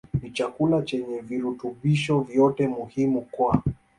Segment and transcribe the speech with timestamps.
[0.21, 3.63] ni chakula chenye virutubisho vyote muhimu kwa